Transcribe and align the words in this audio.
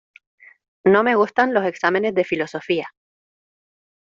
No 0.83 1.03
me 1.03 1.13
gustan 1.13 1.53
los 1.53 1.63
exámenes 1.63 2.15
de 2.15 2.23
filosofía. 2.23 2.87